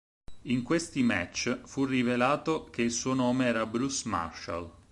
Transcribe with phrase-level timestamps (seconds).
[0.45, 4.71] In questi match, fu rivelato che il suo nome era Bruce Marshall.